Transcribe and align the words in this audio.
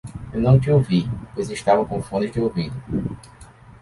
Eu 0.33 0.41
não 0.41 0.59
te 0.59 0.71
ouvi, 0.71 1.05
pois 1.35 1.51
estava 1.51 1.85
com 1.85 2.01
fones 2.01 2.31
de 2.31 2.41
ouvido. 2.41 2.73